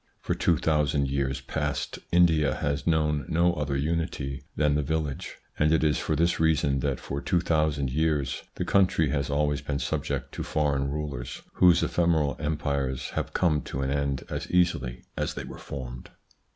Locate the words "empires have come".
12.39-13.61